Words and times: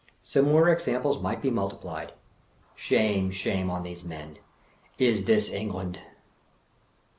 Similar 0.23 0.67
ex 0.67 0.87
amples 0.87 1.21
might 1.21 1.43
be 1.43 1.51
multiplied. 1.51 2.13
Shame, 2.73 3.29
shame, 3.29 3.69
on 3.69 3.83
these 3.83 4.03
men 4.03 4.39
I 4.39 4.93
Is 5.03 5.25
this 5.25 5.47
England? 5.47 5.99